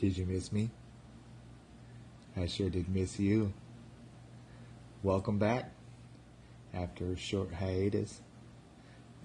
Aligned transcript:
Did 0.00 0.16
you 0.16 0.26
miss 0.26 0.52
me? 0.52 0.70
I 2.36 2.46
sure 2.46 2.70
did 2.70 2.88
miss 2.88 3.18
you. 3.18 3.52
Welcome 5.02 5.40
back. 5.40 5.72
After 6.72 7.10
a 7.10 7.16
short 7.16 7.52
hiatus, 7.52 8.20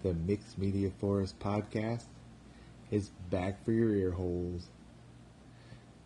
the 0.02 0.16
Mixed 0.16 0.58
Media 0.58 0.90
Forest 1.00 1.38
podcast 1.38 2.06
is 2.90 3.12
back 3.30 3.64
for 3.64 3.72
your 3.72 3.94
ear 3.94 4.10
holes. 4.14 4.70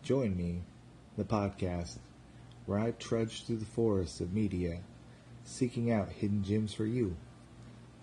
Join 0.02 0.36
me, 0.36 0.60
the 1.16 1.24
podcast, 1.24 1.96
where 2.66 2.78
I 2.78 2.90
trudge 2.90 3.46
through 3.46 3.60
the 3.60 3.64
forests 3.64 4.20
of 4.20 4.34
media, 4.34 4.80
seeking 5.44 5.90
out 5.90 6.10
hidden 6.10 6.44
gems 6.44 6.74
for 6.74 6.84
you, 6.84 7.16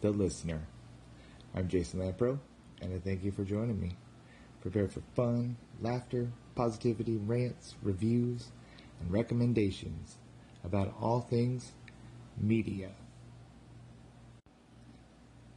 the 0.01 0.09
listener. 0.09 0.61
I'm 1.53 1.67
Jason 1.67 1.99
Lamproe, 1.99 2.39
and 2.81 2.91
I 2.91 2.97
thank 2.97 3.23
you 3.23 3.31
for 3.31 3.43
joining 3.43 3.79
me. 3.79 3.97
Prepare 4.61 4.87
for 4.87 5.03
fun, 5.13 5.57
laughter, 5.79 6.31
positivity, 6.55 7.17
rants, 7.17 7.75
reviews, 7.83 8.47
and 8.99 9.11
recommendations 9.11 10.15
about 10.63 10.93
all 10.99 11.21
things 11.21 11.71
media. 12.37 12.89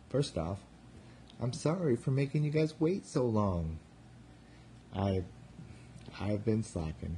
First 0.08 0.38
off, 0.38 0.58
I'm 1.40 1.52
sorry 1.52 1.96
for 1.96 2.10
making 2.10 2.44
you 2.44 2.50
guys 2.50 2.74
wait 2.80 3.06
so 3.06 3.24
long. 3.24 3.78
I 4.94 5.24
I've 6.20 6.44
been 6.44 6.62
slacking. 6.62 7.16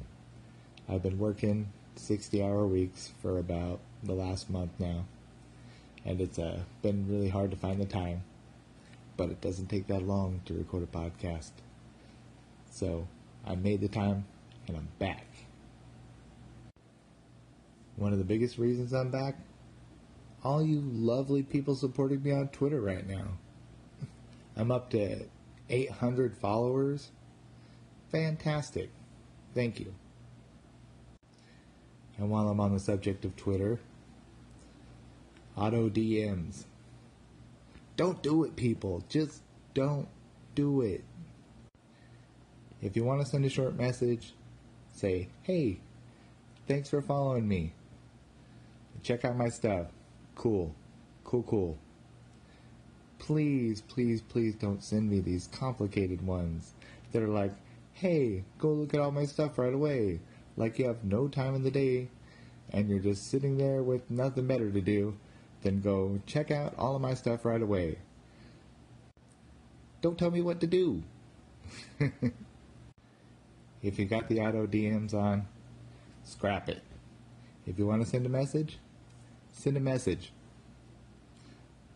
I've 0.88 1.02
been 1.02 1.19
working 1.19 1.73
60 1.97 2.43
hour 2.43 2.66
weeks 2.66 3.12
for 3.23 3.38
about 3.38 3.80
the 4.02 4.12
last 4.12 4.51
month 4.51 4.73
now. 4.79 5.05
And 6.05 6.21
it's 6.21 6.38
uh, 6.38 6.60
been 6.83 7.07
really 7.09 7.29
hard 7.29 7.51
to 7.51 7.57
find 7.57 7.80
the 7.80 7.87
time. 7.87 8.23
But 9.16 9.30
it 9.30 9.41
doesn't 9.41 9.69
take 9.69 9.87
that 9.87 10.02
long 10.02 10.41
to 10.47 10.55
record 10.55 10.83
a 10.83 10.87
podcast. 10.87 11.51
So 12.71 13.07
I 13.46 13.55
made 13.55 13.80
the 13.80 13.88
time 13.88 14.24
and 14.69 14.77
I'm 14.77 14.88
back. 14.99 15.27
One 17.96 18.13
of 18.13 18.19
the 18.19 18.24
biggest 18.24 18.59
reasons 18.59 18.93
I'm 18.93 19.10
back 19.10 19.37
all 20.43 20.63
you 20.63 20.80
lovely 20.80 21.43
people 21.43 21.74
supporting 21.74 22.23
me 22.23 22.33
on 22.33 22.49
Twitter 22.49 22.80
right 22.80 23.07
now. 23.07 23.27
I'm 24.57 24.71
up 24.71 24.91
to 24.91 25.27
800 25.68 26.37
followers. 26.37 27.11
Fantastic. 28.11 28.91
Thank 29.55 29.80
you. 29.80 29.95
And 32.16 32.30
while 32.30 32.49
I'm 32.49 32.61
on 32.61 32.73
the 32.73 32.80
subject 32.80 33.24
of 33.24 33.37
Twitter, 33.37 33.79
auto 35.57 35.88
DMs. 35.88 36.65
Don't 37.96 38.23
do 38.23 38.45
it, 38.45 38.57
people. 38.57 39.05
Just 39.09 39.43
don't 39.74 40.09
do 40.55 40.80
it. 40.80 41.05
If 42.83 42.97
you 42.97 43.05
want 43.05 43.21
to 43.21 43.27
send 43.27 43.45
a 43.45 43.51
short 43.51 43.77
message, 43.77 44.33
say, 44.93 45.29
hey, 45.43 45.81
thanks 46.67 46.89
for 46.89 47.03
following 47.03 47.47
me. 47.47 47.73
Check 49.03 49.25
out 49.25 49.37
my 49.37 49.49
stuff. 49.49 49.87
Cool. 50.35 50.75
Cool, 51.25 51.43
cool. 51.43 51.79
Please, 53.19 53.83
please, 53.83 54.23
please 54.23 54.55
don't 54.55 54.83
send 54.83 55.11
me 55.11 55.21
these 55.21 55.49
complicated 55.53 56.27
ones 56.27 56.73
that 57.13 57.23
are 57.23 57.29
like, 57.29 57.53
hey, 57.93 58.45
go 58.59 58.69
look 58.69 58.95
at 58.95 59.01
all 59.01 59.11
my 59.11 59.27
stuff 59.27 59.59
right 59.59 59.75
away. 59.75 60.21
Like 60.57 60.79
you 60.79 60.87
have 60.87 61.05
no 61.05 61.29
time 61.29 61.55
in 61.55 61.63
the 61.63 61.71
day 61.71 62.09
and 62.73 62.89
you're 62.89 62.99
just 62.99 63.31
sitting 63.31 63.59
there 63.59 63.83
with 63.83 64.11
nothing 64.11 64.47
better 64.47 64.71
to 64.71 64.81
do 64.81 65.17
than 65.62 65.81
go 65.81 66.21
check 66.27 66.51
out 66.51 66.75
all 66.78 66.97
of 66.97 67.03
my 67.03 67.15
stuff 67.15 67.45
right 67.45 67.61
away. 67.61 67.99
Don't 70.01 70.19
tell 70.19 70.31
me 70.31 70.41
what 70.41 70.61
to 70.61 70.67
do. 70.67 71.03
if 73.83 73.99
you 73.99 74.05
got 74.05 74.28
the 74.28 74.41
auto 74.41 74.67
DMs 74.67 75.15
on, 75.15 75.47
scrap 76.25 76.69
it. 76.69 76.83
If 77.67 77.79
you 77.79 77.87
want 77.87 78.03
to 78.03 78.09
send 78.09 78.27
a 78.27 78.29
message, 78.29 78.79
send 79.53 79.77
a 79.77 79.81
message. 79.81 80.33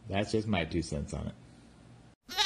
That's 0.08 0.32
just 0.32 0.46
my 0.46 0.64
two 0.64 0.82
cents 0.82 1.14
on 1.14 1.28
it. 1.28 2.34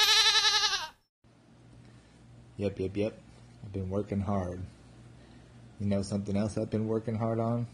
Yep, 2.57 2.81
yep, 2.81 2.97
yep. 2.97 3.19
I've 3.65 3.73
been 3.73 3.89
working 3.89 4.21
hard. 4.21 4.61
You 5.79 5.87
know 5.87 6.03
something 6.03 6.37
else 6.37 6.59
I've 6.59 6.71
been 6.71 6.89
working 6.89 7.15
hard 7.15 7.39
on? 7.39 7.69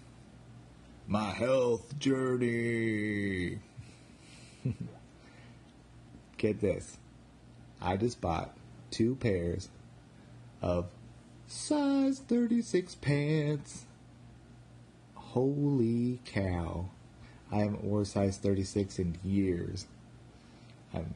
My 1.07 1.31
health 1.31 1.99
journey. 1.99 3.61
Get 6.37 6.61
this. 6.61 6.99
I 7.81 7.97
just 7.97 8.21
bought 8.21 8.55
two 8.91 9.15
pairs 9.15 9.71
of 10.61 10.91
size 11.47 12.21
36 12.21 12.95
pants. 12.97 13.85
Holy 15.15 16.21
cow. 16.25 16.91
I 17.51 17.57
haven't 17.57 17.85
worn 17.85 18.05
size 18.05 18.37
36 18.39 18.99
in 18.99 19.19
years. 19.23 19.87
I'm 20.93 21.15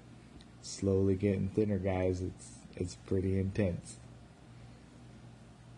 slowly 0.62 1.14
getting 1.14 1.48
thinner, 1.48 1.78
guys. 1.78 2.20
It's 2.20 2.58
it's 2.76 2.94
pretty 2.94 3.38
intense. 3.38 3.96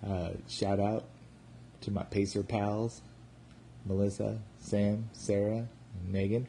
Uh, 0.06 0.30
shout 0.48 0.80
out 0.80 1.04
to 1.82 1.90
my 1.90 2.02
Pacer 2.04 2.42
pals, 2.42 3.02
Melissa, 3.84 4.38
Sam, 4.58 5.08
Sarah, 5.12 5.66
and 5.94 6.12
Megan. 6.12 6.46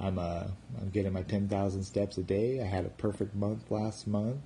I'm 0.00 0.18
uh 0.18 0.44
I'm 0.80 0.90
getting 0.90 1.12
my 1.12 1.22
10,000 1.22 1.82
steps 1.82 2.18
a 2.18 2.22
day. 2.22 2.60
I 2.60 2.64
had 2.64 2.84
a 2.84 2.90
perfect 2.90 3.34
month 3.34 3.70
last 3.70 4.06
month, 4.06 4.40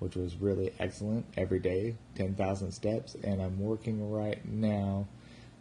which 0.00 0.16
was 0.16 0.36
really 0.36 0.72
excellent. 0.80 1.26
Every 1.36 1.60
day, 1.60 1.94
10,000 2.16 2.72
steps, 2.72 3.16
and 3.22 3.40
I'm 3.40 3.60
working 3.60 4.10
right 4.10 4.44
now 4.44 5.06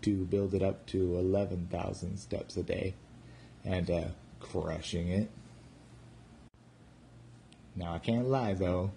to 0.02 0.26
build 0.26 0.54
it 0.54 0.64
up 0.64 0.86
to 0.88 1.18
11,000 1.18 2.18
steps 2.18 2.58
a 2.58 2.64
day 2.64 2.96
and 3.64 3.92
uh, 3.92 4.06
crushing 4.40 5.10
it. 5.10 5.30
Now, 7.76 7.94
I 7.94 8.00
can't 8.00 8.28
lie 8.28 8.54
though, 8.54 8.92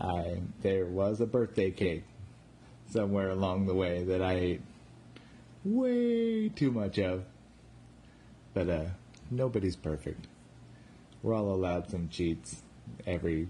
I, 0.00 0.40
there 0.62 0.86
was 0.86 1.20
a 1.20 1.26
birthday 1.26 1.72
cake 1.72 2.04
somewhere 2.90 3.30
along 3.30 3.66
the 3.66 3.74
way 3.74 4.04
that 4.04 4.22
I 4.22 4.34
ate 4.34 4.62
way 5.64 6.48
too 6.48 6.70
much 6.70 6.98
of. 6.98 7.24
But 8.54 8.68
uh, 8.68 8.84
nobody's 9.30 9.76
perfect. 9.76 10.28
We're 11.22 11.34
all 11.34 11.52
allowed 11.52 11.90
some 11.90 12.08
cheats 12.08 12.62
every 13.06 13.48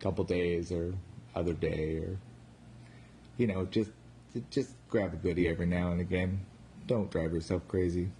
couple 0.00 0.24
days 0.24 0.72
or 0.72 0.94
other 1.34 1.52
day 1.52 1.96
or, 1.98 2.18
you 3.36 3.46
know, 3.46 3.66
just 3.66 3.90
just 4.50 4.74
grab 4.88 5.12
a 5.12 5.16
goodie 5.16 5.48
every 5.48 5.66
now 5.66 5.92
and 5.92 6.00
again. 6.00 6.40
Don't 6.86 7.10
drive 7.10 7.32
yourself 7.32 7.66
crazy. 7.68 8.10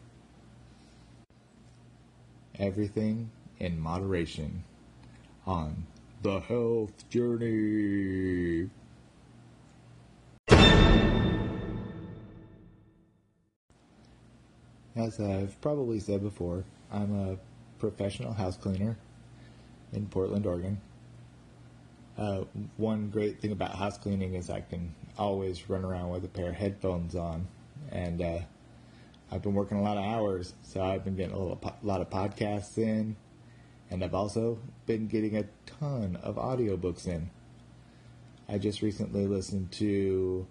Everything 2.59 3.31
in 3.59 3.81
moderation 3.81 4.65
on 5.47 5.87
the 6.23 6.41
health 6.41 7.09
journey. 7.09 8.69
As 14.97 15.19
I've 15.19 15.59
probably 15.61 16.01
said 16.01 16.23
before, 16.23 16.65
I'm 16.93 17.31
a 17.31 17.37
professional 17.79 18.33
house 18.35 18.57
cleaner 18.57 18.99
in 19.93 20.07
Portland, 20.07 20.45
Oregon. 20.47 20.81
Uh, 22.21 22.45
one 22.77 23.09
great 23.09 23.41
thing 23.41 23.51
about 23.51 23.75
house 23.75 23.97
cleaning 23.97 24.35
is 24.35 24.51
I 24.51 24.61
can 24.61 24.95
always 25.17 25.71
run 25.71 25.87
around 25.87 26.11
with 26.11 26.23
a 26.23 26.29
pair 26.29 26.51
of 26.51 26.55
headphones 26.55 27.17
on, 27.17 27.49
and 27.91 28.21
uh, 28.21 28.41
I've 29.33 29.41
been 29.41 29.55
working 29.55 29.79
a 29.79 29.83
lot 29.83 29.97
of 29.97 30.05
hours, 30.05 30.53
so 30.63 30.85
I've 30.85 31.03
been 31.03 31.17
getting 31.17 31.35
a 31.35 31.39
little, 31.39 31.57
po- 31.57 31.77
lot 31.83 32.03
of 32.03 32.11
podcasts 32.11 32.77
in, 32.77 33.17
and 33.89 34.05
I've 34.05 34.13
also 34.13 34.59
been 34.84 35.07
getting 35.07 35.39
a 35.39 35.45
ton 35.65 36.17
of 36.22 36.37
audiobooks 36.37 37.07
in. 37.07 37.31
I 38.51 38.59
just 38.59 38.83
recently 38.83 39.27
listened 39.27 39.73
to 39.73 40.47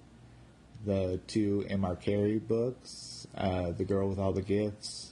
the 0.88 1.19
two 1.27 1.68
M.R. 1.69 1.95
Carey 1.95 2.39
books, 2.39 3.27
uh, 3.38 3.74
The 3.74 3.86
Girl 3.86 4.10
with 4.10 4.18
All 4.18 4.33
the 4.33 4.42
Gifts, 4.42 5.12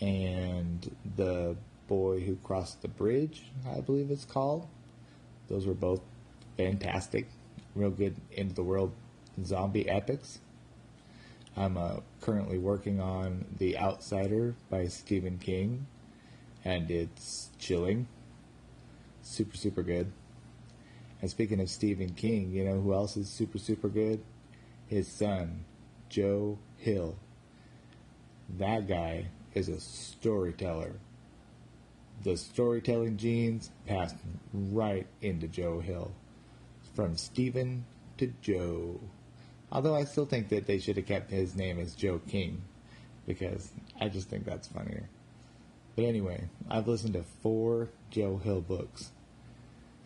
and 0.00 0.96
The 1.14 1.56
Boy 1.86 2.22
Who 2.22 2.34
Crossed 2.42 2.82
the 2.82 2.88
Bridge, 2.88 3.44
I 3.72 3.80
believe 3.82 4.10
it's 4.10 4.24
called. 4.24 4.66
Those 5.48 5.66
were 5.66 5.74
both 5.74 6.00
fantastic, 6.56 7.28
real 7.74 7.90
good 7.90 8.16
into 8.32 8.54
the 8.54 8.62
world 8.62 8.92
zombie 9.44 9.88
epics. 9.88 10.40
I'm 11.56 11.76
uh, 11.76 11.96
currently 12.20 12.58
working 12.58 13.00
on 13.00 13.44
The 13.58 13.78
Outsider 13.78 14.54
by 14.70 14.86
Stephen 14.86 15.38
King, 15.38 15.86
and 16.64 16.90
it's 16.90 17.50
chilling. 17.58 18.06
Super, 19.22 19.56
super 19.56 19.82
good. 19.82 20.12
And 21.20 21.30
speaking 21.30 21.60
of 21.60 21.68
Stephen 21.68 22.10
King, 22.14 22.52
you 22.52 22.64
know 22.64 22.80
who 22.80 22.94
else 22.94 23.16
is 23.16 23.28
super, 23.28 23.58
super 23.58 23.88
good? 23.88 24.22
His 24.86 25.08
son, 25.08 25.64
Joe 26.08 26.58
Hill. 26.76 27.16
That 28.56 28.86
guy 28.86 29.26
is 29.54 29.68
a 29.68 29.80
storyteller 29.80 31.00
the 32.22 32.36
storytelling 32.36 33.16
genes 33.16 33.70
passed 33.86 34.16
right 34.52 35.06
into 35.22 35.48
Joe 35.48 35.80
Hill. 35.80 36.12
from 36.94 37.16
Stephen 37.16 37.84
to 38.16 38.32
Joe. 38.42 38.98
Although 39.70 39.94
I 39.94 40.04
still 40.04 40.26
think 40.26 40.48
that 40.48 40.66
they 40.66 40.78
should 40.78 40.96
have 40.96 41.06
kept 41.06 41.30
his 41.30 41.54
name 41.54 41.78
as 41.78 41.94
Joe 41.94 42.20
King 42.26 42.62
because 43.26 43.70
I 44.00 44.08
just 44.08 44.28
think 44.28 44.44
that's 44.44 44.66
funnier. 44.66 45.08
But 45.94 46.06
anyway, 46.06 46.48
I've 46.68 46.88
listened 46.88 47.12
to 47.14 47.22
four 47.42 47.90
Joe 48.10 48.38
Hill 48.38 48.62
books 48.62 49.10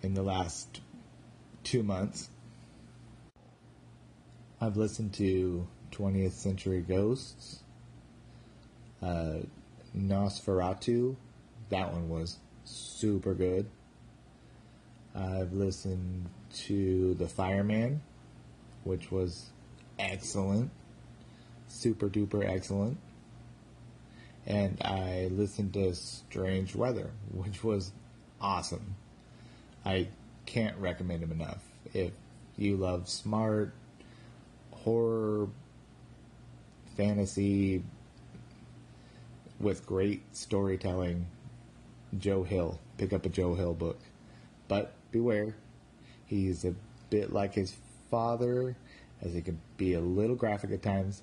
in 0.03 0.13
the 0.15 0.23
last 0.23 0.81
two 1.65 1.83
months. 1.83 2.29
I've 4.61 4.77
listened 4.77 5.15
to 5.15 5.67
20th 5.93 6.33
Century 6.33 6.83
Ghosts, 6.83 7.63
uh, 9.03 9.39
NOS4A2. 9.97 11.17
That 11.73 11.91
one 11.91 12.11
was 12.11 12.37
super 12.65 13.33
good. 13.33 13.67
I've 15.15 15.55
listened 15.55 16.29
to 16.67 17.15
The 17.15 17.27
Fireman, 17.27 18.03
which 18.85 19.11
was 19.11 19.47
excellent. 19.99 20.71
Super 21.69 22.11
duper 22.11 22.47
excellent. 22.47 22.99
And 24.45 24.83
I 24.83 25.31
listened 25.33 25.73
to 25.73 25.95
Strange 25.95 26.75
Weather, 26.75 27.11
which 27.33 27.65
was 27.65 27.91
awesome. 28.39 28.95
I 29.83 30.09
can't 30.45 30.77
recommend 30.77 31.23
him 31.23 31.33
enough. 31.33 31.65
If 31.95 32.13
you 32.59 32.77
love 32.77 33.09
smart, 33.09 33.73
horror, 34.73 35.49
fantasy, 36.99 37.83
with 39.59 39.87
great 39.87 40.37
storytelling, 40.37 41.25
Joe 42.19 42.43
Hill. 42.43 42.79
Pick 42.99 43.13
up 43.13 43.27
a 43.27 43.29
Joe 43.29 43.55
Hill 43.55 43.75
book. 43.75 43.99
But 44.69 44.93
beware, 45.11 45.55
he's 46.27 46.65
a 46.65 46.75
bit 47.11 47.33
like 47.33 47.55
his 47.55 47.75
father, 48.11 48.77
as 49.21 49.33
he 49.33 49.41
can 49.41 49.61
be 49.77 49.95
a 49.95 50.01
little 50.01 50.37
graphic 50.37 50.73
at 50.73 50.83
times. 50.83 51.23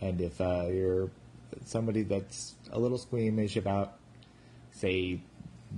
And 0.00 0.20
if 0.20 0.40
uh, 0.40 0.66
you're 0.68 1.10
somebody 1.64 2.02
that's 2.02 2.54
a 2.70 2.78
little 2.78 2.98
squeamish 2.98 3.56
about, 3.56 3.98
say, 4.72 5.20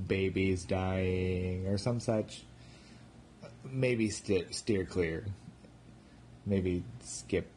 babies 0.07 0.65
dying 0.65 1.67
or 1.67 1.79
some 1.79 2.01
such, 2.01 2.43
maybe 3.65 4.11
st- 4.11 4.55
steer 4.55 4.85
clear. 4.85 5.25
Maybe 6.47 6.83
skip 7.05 7.51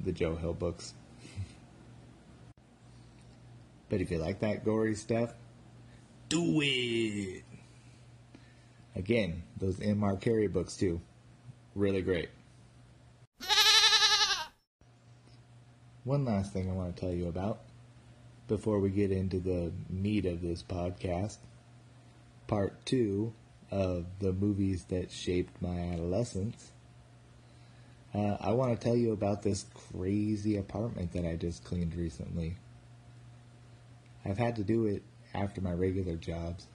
the 0.00 0.12
Joe 0.12 0.36
Hill 0.36 0.52
books. 0.52 0.92
but 3.88 4.00
if 4.00 4.10
you 4.10 4.18
like 4.18 4.40
that 4.40 4.64
gory 4.64 4.94
stuff, 4.94 5.32
do 6.34 6.60
it. 6.62 7.44
Again, 8.96 9.42
those 9.58 9.76
MR 9.76 10.20
Carey 10.20 10.48
books 10.48 10.76
too. 10.76 11.00
Really 11.74 12.02
great. 12.02 12.28
One 16.02 16.24
last 16.24 16.52
thing 16.52 16.68
I 16.68 16.72
want 16.72 16.94
to 16.94 17.00
tell 17.00 17.12
you 17.12 17.28
about 17.28 17.60
before 18.48 18.78
we 18.78 18.90
get 18.90 19.10
into 19.10 19.38
the 19.38 19.72
meat 19.88 20.26
of 20.26 20.42
this 20.42 20.62
podcast. 20.62 21.38
Part 22.46 22.84
two 22.84 23.32
of 23.70 24.04
the 24.18 24.32
movies 24.32 24.84
that 24.90 25.10
shaped 25.10 25.62
my 25.62 25.78
adolescence. 25.92 26.72
Uh, 28.12 28.36
I 28.40 28.52
want 28.52 28.78
to 28.78 28.84
tell 28.84 28.96
you 28.96 29.12
about 29.12 29.42
this 29.42 29.66
crazy 29.92 30.56
apartment 30.56 31.12
that 31.12 31.24
I 31.24 31.36
just 31.36 31.64
cleaned 31.64 31.94
recently. 31.96 32.56
I've 34.24 34.38
had 34.38 34.56
to 34.56 34.64
do 34.64 34.86
it 34.86 35.02
after 35.34 35.60
my 35.60 35.72
regular 35.72 36.16
jobs, 36.16 36.66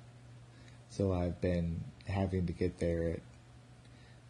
so 0.89 1.13
I've 1.13 1.39
been 1.41 1.83
having 2.05 2.45
to 2.47 2.53
get 2.53 2.79
there 2.79 3.09
at 3.11 3.19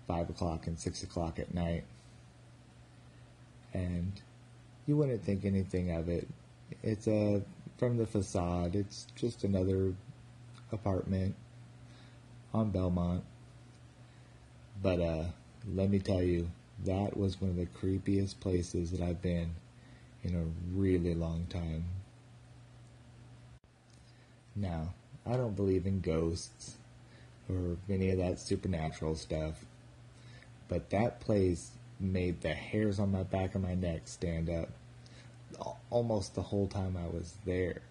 5 0.08 0.30
o'clock 0.30 0.68
and 0.68 0.78
6 0.78 1.04
o'clock 1.04 1.40
at 1.40 1.54
night. 1.54 1.86
And 3.74 4.12
you 4.86 4.98
wouldn't 4.98 5.24
think 5.24 5.46
anything 5.46 5.92
of 5.92 6.10
it. 6.10 6.28
It's 6.84 7.08
a, 7.08 7.42
from 7.78 7.98
the 7.98 8.06
facade, 8.06 8.76
it's 8.76 9.08
just 9.16 9.44
another 9.44 9.94
apartment 10.72 11.36
on 12.54 12.72
Belmont. 12.72 13.24
But 14.82 15.00
uh, 15.00 15.24
let 15.74 15.90
me 15.90 16.00
tell 16.00 16.24
you, 16.24 16.50
that 16.86 17.18
was 17.18 17.42
one 17.42 17.52
of 17.52 17.58
the 17.58 17.66
creepiest 17.66 18.40
places 18.40 18.92
that 18.92 19.02
I've 19.02 19.22
been 19.22 19.52
in 20.24 20.36
a 20.36 20.78
really 20.78 21.14
long 21.14 21.46
time. 21.50 21.86
Now, 24.60 24.94
I 25.26 25.38
don't 25.38 25.56
believe 25.56 25.86
in 25.86 26.02
ghosts 26.02 26.76
or 27.50 27.78
any 27.90 28.10
of 28.10 28.18
that 28.18 28.40
supernatural 28.40 29.16
stuff, 29.16 29.64
but 30.68 30.90
that 30.90 31.22
place 31.22 31.72
made 31.98 32.42
the 32.42 32.54
hairs 32.54 33.00
on 33.00 33.12
my 33.12 33.24
back 33.24 33.56
of 33.56 33.62
my 33.62 33.74
neck 33.74 34.02
stand 34.06 34.50
up 34.50 34.70
almost 35.90 36.36
the 36.36 36.42
whole 36.42 36.68
time 36.68 36.98
I 36.98 37.08
was 37.08 37.36
there. 37.46 37.82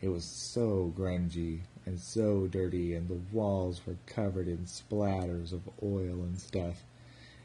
It 0.00 0.08
was 0.08 0.24
so 0.24 0.92
grungy 0.96 1.60
and 1.84 1.98
so 1.98 2.46
dirty, 2.46 2.94
and 2.94 3.08
the 3.08 3.20
walls 3.32 3.80
were 3.84 3.96
covered 4.06 4.46
in 4.46 4.58
splatters 4.58 5.52
of 5.52 5.68
oil 5.82 6.22
and 6.22 6.38
stuff. 6.38 6.84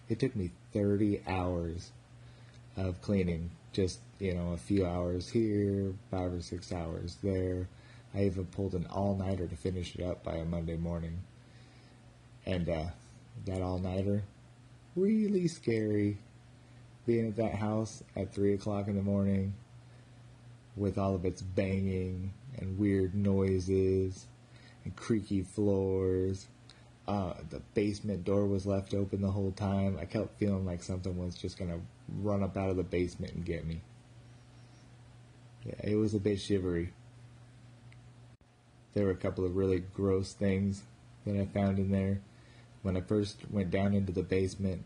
It 0.08 0.20
took 0.20 0.36
me 0.36 0.52
30 0.72 1.22
hours 1.28 1.92
of 2.78 3.02
cleaning, 3.02 3.52
just, 3.72 4.00
you 4.20 4.36
know, 4.36 4.54
a 4.54 4.58
few 4.58 4.86
hours 4.86 5.30
here, 5.30 5.94
five 6.12 6.32
or 6.34 6.42
six 6.42 6.72
hours 6.72 7.18
there. 7.24 7.68
I 8.14 8.26
even 8.26 8.46
pulled 8.46 8.74
an 8.74 8.88
all 8.92 9.16
nighter 9.16 9.48
to 9.48 9.56
finish 9.56 9.96
it 9.96 10.04
up 10.04 10.24
by 10.24 10.36
a 10.36 10.46
Monday 10.46 10.78
morning. 10.78 11.20
And 12.46 12.70
uh, 12.70 12.86
that 13.46 13.62
all 13.62 13.80
nighter, 13.80 14.24
really 14.96 15.48
scary. 15.48 16.18
Being 17.06 17.28
at 17.28 17.36
that 17.36 17.56
house 17.56 18.04
at 18.16 18.34
3 18.34 18.54
o'clock 18.54 18.88
in 18.88 18.96
the 18.96 19.02
morning 19.02 19.54
with 20.76 20.98
all 20.98 21.16
of 21.16 21.26
its 21.26 21.42
banging 21.42 22.32
and 22.58 22.78
weird 22.78 23.14
noises 23.16 24.28
and 24.84 24.96
creaky 24.96 25.42
floors. 25.42 26.48
Uh, 27.08 27.34
the 27.50 27.60
basement 27.74 28.24
door 28.24 28.46
was 28.46 28.66
left 28.66 28.94
open 28.94 29.22
the 29.22 29.32
whole 29.32 29.52
time. 29.52 29.98
I 30.00 30.06
kept 30.06 30.40
feeling 30.40 30.66
like 30.66 30.82
something 30.82 31.18
was 31.18 31.36
just 31.36 31.58
going 31.58 31.72
to 31.72 31.80
run 32.22 32.44
up 32.44 32.56
out 32.56 32.70
of 32.70 32.78
the 32.78 32.84
basement 32.84 33.34
and 33.34 33.44
get 33.44 33.66
me. 33.66 33.82
Yeah, 35.66 35.92
it 35.92 35.96
was 35.96 36.14
a 36.14 36.20
bit 36.20 36.40
shivery. 36.40 36.94
There 38.94 39.06
were 39.06 39.12
a 39.12 39.16
couple 39.16 39.46
of 39.46 39.56
really 39.56 39.80
gross 39.80 40.34
things 40.34 40.84
that 41.26 41.40
I 41.40 41.46
found 41.46 41.80
in 41.80 41.92
there. 41.92 42.22
When 42.82 42.98
I 42.98 43.02
first 43.02 43.40
went 43.50 43.72
down 43.72 43.94
into 43.94 44.12
the 44.12 44.24
basement, 44.24 44.84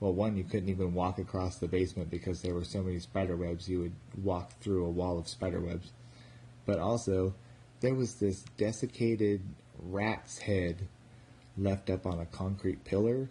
well, 0.00 0.12
one, 0.12 0.36
you 0.36 0.44
couldn't 0.44 0.68
even 0.68 0.94
walk 0.94 1.18
across 1.18 1.56
the 1.56 1.66
basement 1.66 2.10
because 2.10 2.40
there 2.40 2.54
were 2.54 2.64
so 2.64 2.82
many 2.82 3.00
spider 3.00 3.36
webs, 3.36 3.68
you 3.68 3.80
would 3.80 3.94
walk 4.22 4.52
through 4.60 4.84
a 4.84 4.90
wall 4.90 5.18
of 5.18 5.26
spider 5.26 5.60
webs. 5.60 5.90
But 6.66 6.78
also, 6.78 7.34
there 7.80 7.94
was 7.94 8.14
this 8.14 8.44
desiccated 8.56 9.40
rat's 9.78 10.38
head 10.38 10.86
left 11.56 11.90
up 11.90 12.06
on 12.06 12.20
a 12.20 12.26
concrete 12.26 12.84
pillar, 12.84 13.28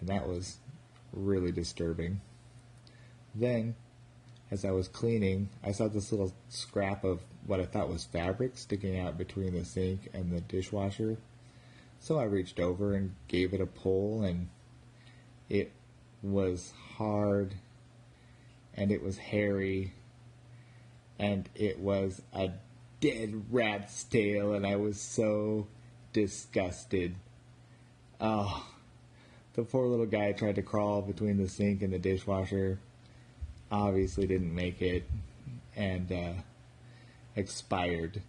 and 0.00 0.08
that 0.08 0.26
was 0.26 0.58
really 1.12 1.52
disturbing. 1.52 2.20
Then, 3.34 3.74
as 4.50 4.64
I 4.64 4.70
was 4.70 4.88
cleaning, 4.88 5.50
I 5.62 5.72
saw 5.72 5.88
this 5.88 6.10
little 6.10 6.32
scrap 6.48 7.04
of 7.04 7.20
what 7.46 7.60
I 7.60 7.66
thought 7.66 7.88
was 7.88 8.04
fabric 8.04 8.56
sticking 8.56 8.98
out 8.98 9.18
between 9.18 9.52
the 9.52 9.64
sink 9.64 10.08
and 10.14 10.32
the 10.32 10.40
dishwasher. 10.40 11.18
So 12.00 12.18
I 12.18 12.24
reached 12.24 12.60
over 12.60 12.94
and 12.94 13.14
gave 13.26 13.52
it 13.52 13.60
a 13.60 13.66
pull, 13.66 14.22
and 14.22 14.48
it 15.48 15.72
was 16.22 16.72
hard, 16.96 17.54
and 18.74 18.90
it 18.90 19.02
was 19.02 19.18
hairy, 19.18 19.92
and 21.18 21.48
it 21.54 21.78
was 21.78 22.22
a 22.32 22.52
dead 23.00 23.44
rat's 23.50 24.04
tail, 24.04 24.54
and 24.54 24.66
I 24.66 24.76
was 24.76 25.00
so 25.00 25.66
disgusted. 26.12 27.16
Oh, 28.20 28.66
the 29.54 29.62
poor 29.62 29.86
little 29.88 30.06
guy 30.06 30.32
tried 30.32 30.54
to 30.56 30.62
crawl 30.62 31.02
between 31.02 31.36
the 31.36 31.48
sink 31.48 31.82
and 31.82 31.92
the 31.92 31.98
dishwasher 31.98 32.78
obviously 33.70 34.26
didn't 34.26 34.54
make 34.54 34.80
it 34.80 35.08
and 35.76 36.10
uh, 36.12 36.32
expired. 37.36 38.22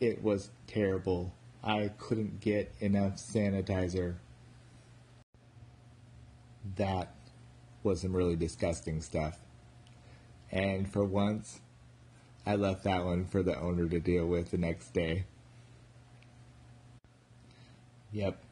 It 0.00 0.22
was 0.22 0.50
terrible. 0.66 1.32
I 1.62 1.90
couldn't 1.98 2.40
get 2.40 2.72
enough 2.80 3.16
sanitizer. 3.16 4.16
That 6.76 7.14
was 7.82 8.00
some 8.00 8.14
really 8.14 8.36
disgusting 8.36 9.00
stuff. 9.00 9.38
And 10.50 10.90
for 10.90 11.04
once, 11.04 11.60
I 12.44 12.56
left 12.56 12.84
that 12.84 13.04
one 13.04 13.24
for 13.24 13.42
the 13.42 13.58
owner 13.58 13.88
to 13.88 14.00
deal 14.00 14.26
with 14.26 14.50
the 14.50 14.58
next 14.58 14.92
day. 14.92 15.24
Yep, 18.12 18.42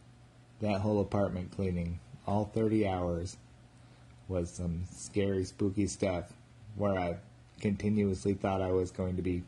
that 0.61 0.81
whole 0.81 1.01
apartment 1.01 1.51
cleaning, 1.51 2.01
all 2.27 2.47
30 2.47 2.87
hours, 2.87 3.37
was 4.31 4.49
some 4.49 4.85
scary, 4.91 5.45
spooky 5.45 5.89
stuff 5.89 6.33
where 6.77 6.97
I 6.97 7.17
continuously 7.61 8.35
thought 8.35 8.63
I 8.63 8.71
was 8.71 8.93
going 8.93 9.17
to 9.17 9.23
be 9.23 9.43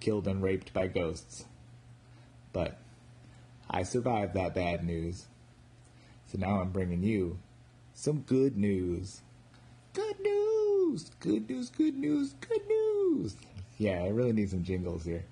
killed 0.00 0.26
and 0.26 0.42
raped 0.42 0.74
by 0.74 0.88
ghosts. 0.88 1.44
But 2.52 2.78
I 3.70 3.84
survived 3.84 4.34
that 4.34 4.54
bad 4.54 4.84
news. 4.84 5.26
So 6.26 6.38
now 6.38 6.60
I'm 6.60 6.70
bringing 6.70 7.04
you 7.04 7.38
some 7.94 8.20
good 8.22 8.56
news. 8.56 9.22
Good 9.94 10.20
news! 10.20 11.10
Good 11.20 11.48
news, 11.48 11.70
good 11.70 11.96
news, 11.96 12.34
good 12.40 12.66
news! 12.68 13.36
Yeah, 13.78 14.02
I 14.02 14.08
really 14.08 14.32
need 14.32 14.50
some 14.50 14.64
jingles 14.64 15.04
here. 15.04 15.24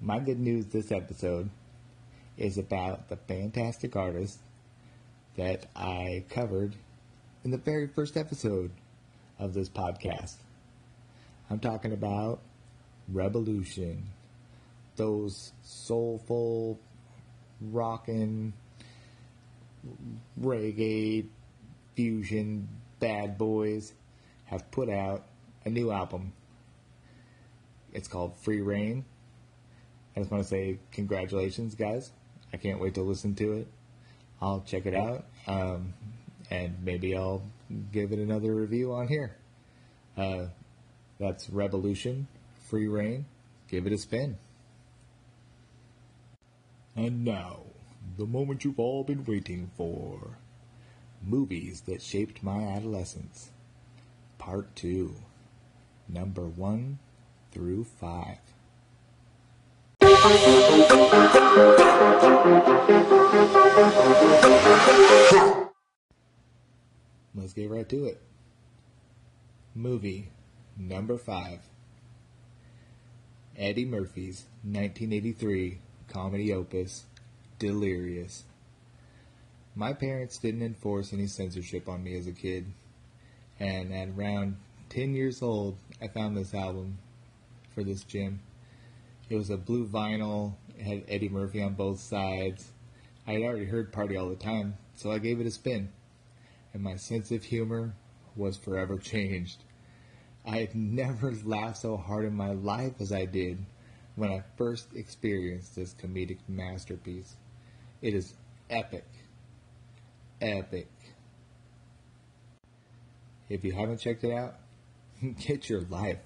My 0.00 0.18
good 0.18 0.40
news 0.40 0.66
this 0.66 0.90
episode 0.90 1.50
is 2.36 2.58
about 2.58 3.08
the 3.08 3.16
fantastic 3.16 3.94
artist 3.94 4.38
that 5.36 5.66
I 5.76 6.24
covered 6.28 6.74
in 7.44 7.50
the 7.50 7.58
very 7.58 7.86
first 7.86 8.16
episode 8.16 8.70
of 9.38 9.52
this 9.52 9.68
podcast. 9.68 10.36
I'm 11.50 11.58
talking 11.58 11.92
about 11.92 12.40
Revolution. 13.12 14.08
Those 14.96 15.52
soulful, 15.62 16.78
rockin', 17.60 18.54
reggae, 20.40 21.26
fusion 21.94 22.68
bad 22.98 23.36
boys 23.36 23.92
have 24.46 24.70
put 24.70 24.88
out 24.88 25.26
a 25.64 25.70
new 25.70 25.90
album. 25.90 26.32
It's 27.92 28.08
called 28.08 28.36
Free 28.36 28.62
Reign. 28.62 29.04
I 30.16 30.20
just 30.20 30.30
want 30.30 30.42
to 30.42 30.48
say 30.48 30.78
congratulations, 30.92 31.74
guys. 31.74 32.10
I 32.52 32.56
can't 32.56 32.80
wait 32.80 32.94
to 32.94 33.02
listen 33.02 33.34
to 33.36 33.52
it. 33.52 33.68
I'll 34.40 34.60
check 34.60 34.86
it 34.86 34.94
out, 34.94 35.24
um, 35.46 35.92
and 36.50 36.76
maybe 36.82 37.16
I'll 37.16 37.42
give 37.92 38.12
it 38.12 38.18
another 38.18 38.54
review 38.54 38.92
on 38.92 39.08
here. 39.08 39.36
Uh, 40.16 40.46
that's 41.18 41.48
Revolution, 41.50 42.28
Free 42.68 42.88
Reign. 42.88 43.26
Give 43.68 43.86
it 43.86 43.92
a 43.92 43.98
spin. 43.98 44.38
And 46.96 47.24
now, 47.24 47.60
the 48.16 48.26
moment 48.26 48.64
you've 48.64 48.78
all 48.78 49.02
been 49.02 49.24
waiting 49.24 49.70
for. 49.76 50.38
Movies 51.22 51.82
that 51.86 52.02
shaped 52.02 52.42
my 52.42 52.62
adolescence. 52.62 53.50
Part 54.38 54.76
2. 54.76 55.14
Number 56.08 56.46
1 56.46 56.98
through 57.50 57.84
5. 57.84 58.38
Get 67.54 67.70
right 67.70 67.88
to 67.88 68.06
it. 68.06 68.20
Movie 69.76 70.30
number 70.76 71.16
5. 71.16 71.60
Eddie 73.56 73.84
Murphy's 73.84 74.46
1983 74.64 75.78
comedy 76.08 76.52
opus, 76.52 77.04
Delirious. 77.60 78.44
My 79.76 79.92
parents 79.92 80.38
didn't 80.38 80.62
enforce 80.62 81.12
any 81.12 81.28
censorship 81.28 81.88
on 81.88 82.02
me 82.02 82.16
as 82.16 82.26
a 82.26 82.32
kid, 82.32 82.66
and 83.60 83.92
at 83.92 84.08
around 84.08 84.56
10 84.88 85.14
years 85.14 85.40
old, 85.40 85.76
I 86.02 86.08
found 86.08 86.36
this 86.36 86.54
album 86.54 86.98
for 87.74 87.84
this 87.84 88.02
gym. 88.02 88.40
It 89.28 89.36
was 89.36 89.50
a 89.50 89.56
blue 89.56 89.86
vinyl, 89.86 90.54
it 90.76 90.82
had 90.82 91.04
Eddie 91.08 91.28
Murphy 91.28 91.62
on 91.62 91.74
both 91.74 92.00
sides. 92.00 92.70
I 93.26 93.32
had 93.32 93.42
already 93.42 93.66
heard 93.66 93.92
Party 93.92 94.16
All 94.16 94.28
the 94.28 94.36
Time, 94.36 94.76
so 94.96 95.12
I 95.12 95.18
gave 95.18 95.40
it 95.40 95.46
a 95.46 95.50
spin, 95.50 95.90
and 96.74 96.82
my 96.82 96.96
sense 96.96 97.30
of 97.30 97.44
humor 97.44 97.94
was 98.36 98.58
forever 98.58 98.98
changed. 98.98 99.64
I 100.44 100.58
had 100.58 100.74
never 100.74 101.32
laughed 101.44 101.78
so 101.78 101.96
hard 101.96 102.26
in 102.26 102.34
my 102.34 102.50
life 102.50 103.00
as 103.00 103.12
I 103.12 103.24
did 103.24 103.64
when 104.16 104.30
I 104.30 104.42
first 104.58 104.88
experienced 104.94 105.74
this 105.74 105.94
comedic 105.94 106.40
masterpiece. 106.46 107.36
It 108.02 108.12
is 108.12 108.34
epic 108.68 109.06
epic. 110.40 110.88
If 113.48 113.64
you 113.64 113.72
haven't 113.72 113.98
checked 113.98 114.24
it 114.24 114.32
out, 114.32 114.56
get 115.38 115.68
your 115.68 115.82
life. 115.82 116.18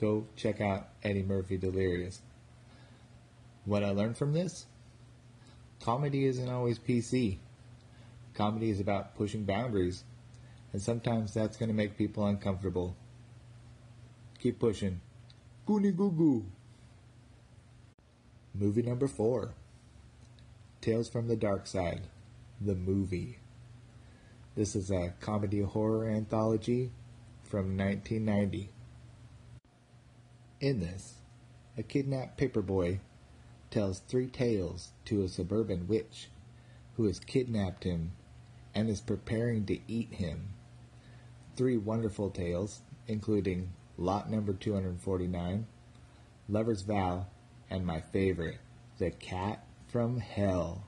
Go 0.00 0.26
check 0.36 0.60
out 0.60 0.88
Eddie 1.02 1.22
Murphy 1.22 1.56
Delirious. 1.56 2.20
What 3.64 3.82
I 3.82 3.90
learned 3.90 4.16
from 4.16 4.32
this? 4.32 4.66
Comedy 5.80 6.26
isn't 6.26 6.48
always 6.48 6.78
PC. 6.78 7.38
Comedy 8.36 8.68
is 8.70 8.80
about 8.80 9.14
pushing 9.14 9.44
boundaries, 9.44 10.04
and 10.72 10.82
sometimes 10.82 11.32
that's 11.32 11.56
going 11.56 11.70
to 11.70 11.74
make 11.74 11.96
people 11.96 12.26
uncomfortable. 12.26 12.94
Keep 14.38 14.60
pushing. 14.60 15.00
Goonie 15.66 15.96
goo 15.96 16.12
goo. 16.12 16.44
Movie 18.54 18.82
number 18.82 19.08
four 19.08 19.54
Tales 20.80 21.08
from 21.08 21.28
the 21.28 21.36
Dark 21.36 21.66
Side 21.66 22.02
the 22.60 22.74
movie. 22.74 23.38
This 24.54 24.74
is 24.74 24.90
a 24.90 25.14
comedy 25.20 25.60
horror 25.60 26.08
anthology 26.08 26.90
from 27.42 27.76
1990. 27.76 28.70
In 30.60 30.80
this, 30.80 31.16
a 31.76 31.82
kidnapped 31.82 32.38
paperboy 32.38 33.00
tells 33.70 33.98
three 34.00 34.28
tales 34.28 34.92
to 35.04 35.22
a 35.22 35.28
suburban 35.28 35.86
witch 35.86 36.28
who 36.96 37.04
has 37.04 37.18
kidnapped 37.18 37.84
him 37.84 38.12
and 38.76 38.90
is 38.90 39.00
preparing 39.00 39.64
to 39.64 39.78
eat 39.88 40.12
him. 40.12 40.50
Three 41.56 41.78
wonderful 41.78 42.28
tales, 42.28 42.82
including 43.08 43.70
Lot 43.96 44.30
Number 44.30 44.52
249, 44.52 45.66
Lover's 46.50 46.82
Vow, 46.82 47.24
and 47.70 47.86
my 47.86 48.02
favorite, 48.02 48.58
The 48.98 49.10
Cat 49.12 49.64
from 49.88 50.20
Hell. 50.20 50.84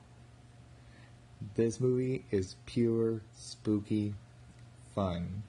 This 1.55 1.79
movie 1.79 2.25
is 2.29 2.57
pure 2.67 3.21
spooky 3.35 4.13
fun. 4.93 5.41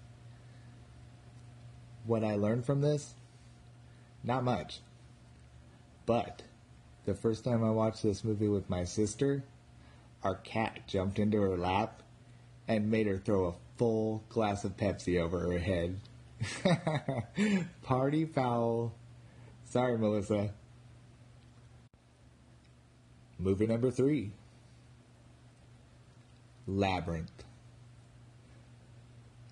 What 2.07 2.25
I 2.25 2.37
learned 2.37 2.65
from 2.65 2.81
this? 2.81 3.17
Not 4.25 4.45
much. 4.45 4.81
But 6.07 6.43
the 7.05 7.15
first 7.15 7.45
time 7.45 7.63
I 7.63 7.71
watched 7.71 8.03
this 8.03 8.25
movie 8.25 8.49
with 8.49 8.71
my 8.71 8.85
sister, 8.85 9.45
our 10.23 10.37
cat 10.37 10.81
jumped 10.87 11.19
into 11.19 11.39
her 11.43 11.59
lap 11.59 12.03
and 12.71 12.89
made 12.89 13.09
her 13.09 13.19
throw 13.19 13.47
a 13.47 13.55
full 13.79 14.23
glass 14.29 14.63
of 14.63 14.77
Pepsi 14.77 15.21
over 15.21 15.41
her 15.41 15.59
head. 15.59 15.99
Party 17.83 18.25
foul. 18.25 18.95
Sorry, 19.65 19.99
Melissa. 19.99 20.55
Movie 23.41 23.67
number 23.67 23.91
three 23.91 24.31
Labyrinth. 26.69 27.43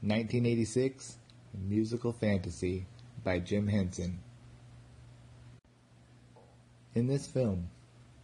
1986 0.00 1.16
Musical 1.66 2.12
Fantasy 2.12 2.86
by 3.24 3.40
Jim 3.40 3.66
Henson. 3.66 4.20
In 6.94 7.08
this 7.08 7.26
film, 7.26 7.68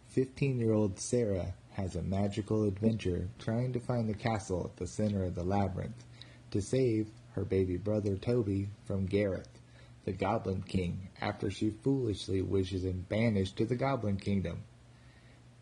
15 0.07 0.57
year 0.57 0.71
old 0.71 1.01
Sarah 1.01 1.53
has 1.75 1.95
a 1.95 2.01
magical 2.01 2.63
adventure 2.63 3.27
trying 3.39 3.73
to 3.73 3.79
find 3.79 4.09
the 4.09 4.13
castle 4.13 4.65
at 4.65 4.77
the 4.77 4.87
center 4.87 5.23
of 5.23 5.35
the 5.35 5.43
labyrinth 5.43 6.05
to 6.51 6.61
save 6.61 7.07
her 7.33 7.45
baby 7.45 7.77
brother 7.77 8.15
Toby 8.15 8.69
from 8.85 9.07
Jareth, 9.07 9.59
the 10.05 10.13
Goblin 10.13 10.61
King, 10.63 11.09
after 11.21 11.49
she 11.49 11.69
foolishly 11.69 12.41
wishes 12.41 12.83
him 12.83 13.05
banished 13.09 13.57
to 13.57 13.65
the 13.65 13.75
Goblin 13.75 14.17
Kingdom. 14.17 14.63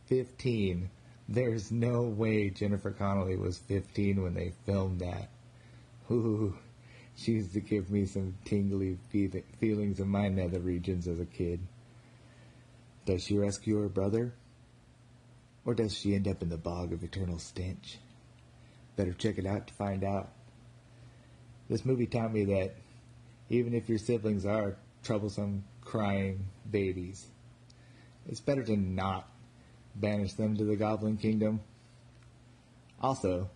15 0.08 0.90
there's 1.30 1.72
no 1.72 2.04
way 2.04 2.50
Jennifer 2.50 2.92
Connelly 2.92 3.38
was 3.38 3.58
15 3.60 4.22
when 4.22 4.34
they 4.34 4.54
filmed 4.66 5.00
that. 5.00 5.30
Ooh, 6.12 6.56
she 7.16 7.34
used 7.34 7.54
to 7.54 7.62
give 7.62 7.90
me 7.90 8.06
some 8.06 8.36
tingly 8.44 8.98
feelings 9.60 10.00
in 10.00 10.08
my 10.08 10.28
nether 10.28 10.60
regions 10.60 11.08
as 11.08 11.20
a 11.20 11.26
kid. 11.26 11.62
Does 13.06 13.24
she 13.24 13.38
rescue 13.38 13.80
her 13.80 13.90
brother? 13.90 14.34
Or 15.66 15.74
does 15.74 15.98
she 15.98 16.14
end 16.14 16.28
up 16.28 16.42
in 16.42 16.50
the 16.50 16.58
bog 16.58 16.92
of 16.92 17.04
eternal 17.04 17.40
stench? 17.40 17.98
Better 18.96 19.14
check 19.14 19.38
it 19.38 19.46
out 19.46 19.68
to 19.68 19.74
find 19.74 20.04
out. 20.04 20.32
This 21.70 21.86
movie 21.86 22.06
taught 22.06 22.34
me 22.34 22.46
that 22.46 22.76
even 23.50 23.74
if 23.74 23.88
your 23.88 23.98
siblings 23.98 24.46
are 24.46 24.76
troublesome, 25.04 25.64
crying 25.82 26.46
babies, 26.70 27.28
it's 28.28 28.42
better 28.42 28.64
to 28.64 28.76
not 28.76 29.28
banish 29.96 30.34
them 30.34 30.58
to 30.58 30.66
the 30.66 30.76
Goblin 30.76 31.18
Kingdom. 31.18 31.62
Also, 33.02 33.50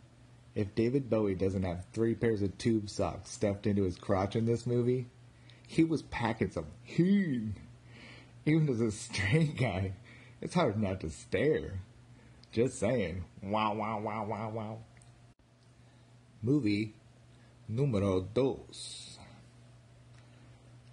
if 0.55 0.75
David 0.75 1.09
Bowie 1.09 1.35
doesn't 1.35 1.63
have 1.63 1.85
three 1.93 2.15
pairs 2.15 2.41
of 2.41 2.57
tube 2.57 2.89
socks 2.89 3.31
stuffed 3.31 3.67
into 3.67 3.83
his 3.83 3.97
crotch 3.97 4.35
in 4.35 4.45
this 4.45 4.65
movie, 4.65 5.07
he 5.67 5.83
was 5.83 6.01
packing 6.03 6.51
some 6.51 6.67
heat. 6.83 7.53
Even 8.45 8.69
as 8.69 8.81
a 8.81 8.91
straight 8.91 9.57
guy, 9.57 9.93
it's 10.41 10.55
hard 10.55 10.81
not 10.81 11.01
to 11.01 11.09
stare. 11.09 11.81
Just 12.57 12.79
saying. 12.79 13.23
Wow, 13.43 13.75
wow, 13.75 13.99
wow, 13.99 14.25
wow, 14.25 14.49
wow. 14.49 14.77
Movie 16.41 16.95
numero 17.67 18.21
dos. 18.21 19.19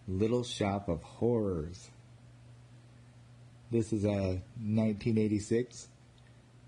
Little 0.06 0.44
Shop 0.44 0.90
of 0.90 1.02
Horrors. 1.02 1.88
This 3.70 3.94
is 3.94 4.04
a 4.04 4.42
1986 4.60 5.88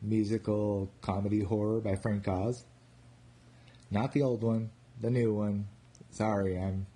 musical 0.00 0.90
comedy 1.02 1.42
horror 1.42 1.80
by 1.80 1.96
Frank 1.96 2.26
Oz. 2.26 2.64
Not 3.90 4.14
the 4.14 4.22
old 4.22 4.42
one, 4.42 4.70
the 4.98 5.10
new 5.10 5.34
one. 5.34 5.68
Sorry, 6.08 6.58
I'm 6.58 6.86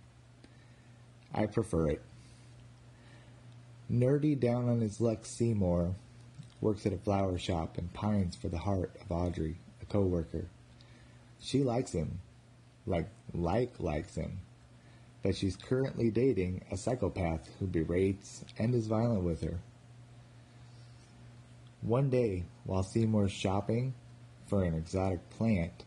I 1.35 1.45
prefer 1.45 1.91
it. 1.91 2.03
Nerdy 3.93 4.41
down 4.41 4.71
on 4.71 4.81
his 4.81 5.03
luck 5.03 5.27
Seymour 5.27 5.97
works 6.61 6.87
at 6.87 6.93
a 6.93 6.99
flower 6.99 7.39
shop 7.39 7.79
and 7.79 7.93
pines 7.93 8.37
for 8.37 8.49
the 8.49 8.59
heart 8.59 8.95
of 9.01 9.11
Audrey, 9.11 9.57
a 9.83 9.87
coworker. 9.87 10.47
She 11.41 11.63
likes 11.63 11.93
him, 11.93 12.21
like 12.87 13.09
like 13.33 13.81
likes 13.81 14.15
him, 14.15 14.41
but 15.23 15.37
she's 15.37 15.57
currently 15.57 16.11
dating 16.11 16.63
a 16.71 16.77
psychopath 16.77 17.49
who 17.59 17.67
berates 17.67 18.45
and 18.59 18.75
is 18.75 18.87
violent 18.87 19.23
with 19.23 19.43
her. 19.43 19.59
One 21.83 22.11
day, 22.11 22.45
while 22.65 22.83
Seymour's 22.83 23.33
shopping 23.33 23.95
for 24.47 24.65
an 24.65 24.75
exotic 24.75 25.31
plant, 25.31 25.85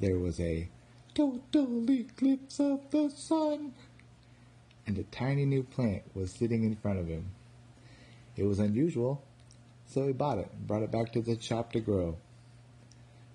there 0.00 0.18
was 0.18 0.38
a 0.38 0.68
total 1.14 1.90
eclipse 1.90 2.60
of 2.60 2.90
the 2.90 3.10
sun, 3.10 3.72
and 4.86 4.98
a 4.98 5.02
tiny 5.04 5.44
new 5.44 5.64
plant 5.64 6.02
was 6.14 6.30
sitting 6.30 6.62
in 6.62 6.76
front 6.76 7.00
of 7.00 7.08
him. 7.08 7.30
It 8.36 8.44
was 8.44 8.60
unusual, 8.60 9.22
so 9.86 10.06
he 10.06 10.12
bought 10.12 10.38
it 10.38 10.50
and 10.52 10.66
brought 10.66 10.82
it 10.82 10.90
back 10.90 11.12
to 11.12 11.22
the 11.22 11.40
shop 11.40 11.72
to 11.72 11.80
grow. 11.80 12.16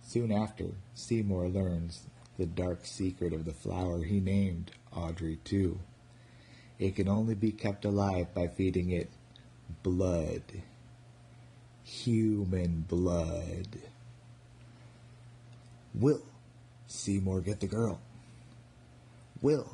Soon 0.03 0.31
after, 0.31 0.65
Seymour 0.93 1.47
learns 1.47 2.03
the 2.37 2.45
dark 2.45 2.85
secret 2.85 3.33
of 3.33 3.45
the 3.45 3.53
flower 3.53 4.03
he 4.03 4.19
named 4.19 4.71
Audrey 4.95 5.39
II. 5.51 5.75
It 6.79 6.95
can 6.95 7.07
only 7.07 7.35
be 7.35 7.51
kept 7.51 7.85
alive 7.85 8.33
by 8.33 8.47
feeding 8.47 8.89
it 8.91 9.09
blood 9.83 10.43
human 11.83 12.85
blood. 12.87 13.67
Will 15.93 16.21
Seymour 16.87 17.41
get 17.41 17.59
the 17.59 17.67
girl? 17.67 17.99
Will 19.41 19.69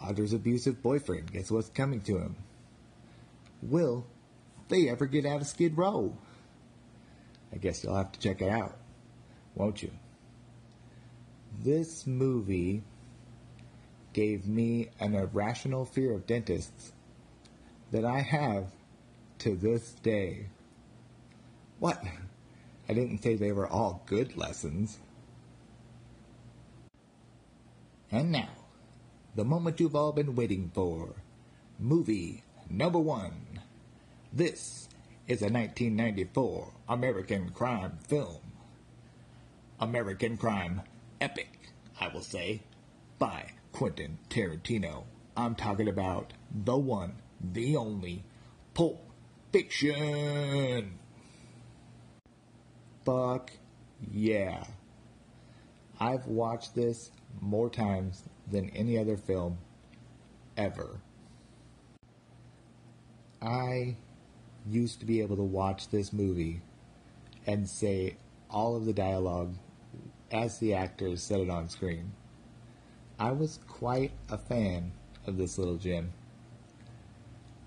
Audrey's 0.00 0.32
abusive 0.32 0.82
boyfriend 0.82 1.32
gets 1.32 1.50
what's 1.50 1.68
coming 1.70 2.00
to 2.02 2.18
him? 2.18 2.36
Will 3.62 4.04
they 4.72 4.88
ever 4.88 5.06
get 5.06 5.26
out 5.26 5.42
of 5.42 5.46
Skid 5.46 5.76
Row? 5.76 6.16
I 7.52 7.58
guess 7.58 7.84
you'll 7.84 7.94
have 7.94 8.12
to 8.12 8.20
check 8.20 8.40
it 8.40 8.48
out, 8.48 8.78
won't 9.54 9.82
you? 9.82 9.90
This 11.62 12.06
movie 12.06 12.82
gave 14.14 14.46
me 14.46 14.88
an 14.98 15.14
irrational 15.14 15.84
fear 15.84 16.14
of 16.14 16.26
dentists 16.26 16.92
that 17.90 18.06
I 18.06 18.20
have 18.20 18.68
to 19.40 19.54
this 19.54 19.92
day. 20.02 20.46
What? 21.78 22.02
I 22.88 22.94
didn't 22.94 23.22
say 23.22 23.34
they 23.34 23.52
were 23.52 23.68
all 23.68 24.02
good 24.06 24.36
lessons. 24.38 24.98
And 28.10 28.32
now, 28.32 28.48
the 29.34 29.44
moment 29.44 29.80
you've 29.80 29.96
all 29.96 30.12
been 30.12 30.34
waiting 30.34 30.70
for. 30.74 31.14
Movie 31.78 32.44
number 32.70 32.98
one. 32.98 33.51
This 34.34 34.88
is 35.28 35.42
a 35.42 35.52
1994 35.52 36.72
American 36.88 37.50
crime 37.50 37.98
film. 38.08 38.40
American 39.78 40.38
crime 40.38 40.80
epic, 41.20 41.58
I 42.00 42.08
will 42.08 42.22
say, 42.22 42.62
by 43.18 43.50
Quentin 43.72 44.16
Tarantino. 44.30 45.04
I'm 45.36 45.54
talking 45.54 45.86
about 45.86 46.32
the 46.50 46.78
one, 46.78 47.16
the 47.42 47.76
only, 47.76 48.24
Pulp 48.72 49.04
Fiction. 49.52 50.98
Fuck 53.04 53.50
yeah. 54.10 54.64
I've 56.00 56.26
watched 56.26 56.74
this 56.74 57.10
more 57.42 57.68
times 57.68 58.22
than 58.50 58.70
any 58.70 58.96
other 58.96 59.18
film 59.18 59.58
ever. 60.56 61.02
I 63.42 63.96
used 64.68 65.00
to 65.00 65.06
be 65.06 65.20
able 65.20 65.36
to 65.36 65.42
watch 65.42 65.88
this 65.88 66.12
movie 66.12 66.60
and 67.46 67.68
say 67.68 68.16
all 68.50 68.76
of 68.76 68.84
the 68.84 68.92
dialogue 68.92 69.54
as 70.30 70.58
the 70.58 70.74
actors 70.74 71.22
said 71.22 71.40
it 71.40 71.50
on 71.50 71.68
screen. 71.68 72.12
I 73.18 73.32
was 73.32 73.58
quite 73.68 74.12
a 74.30 74.38
fan 74.38 74.92
of 75.26 75.36
this 75.36 75.58
little 75.58 75.76
gem. 75.76 76.12